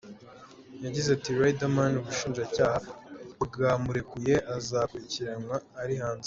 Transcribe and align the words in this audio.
Yagize 0.83 1.07
ati: 1.17 1.29
“Riderman 1.39 1.93
ubushinjacyaha 2.01 2.77
bwamurekuye, 3.43 4.35
azakurikiranwa 4.55 5.57
ari 5.81 5.95
hanze. 6.01 6.19